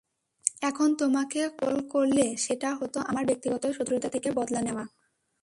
[0.61, 4.85] এখন তোমাকে কতল করলে সেটা হতো আমার ব্যক্তিগত শত্রুতা থেকে বদলা নেয়া।